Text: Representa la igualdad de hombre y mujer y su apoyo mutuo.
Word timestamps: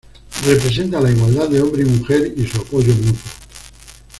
Representa 0.47 0.99
la 0.99 1.11
igualdad 1.11 1.47
de 1.47 1.61
hombre 1.61 1.83
y 1.83 1.85
mujer 1.85 2.33
y 2.35 2.47
su 2.47 2.57
apoyo 2.57 2.91
mutuo. 2.95 3.21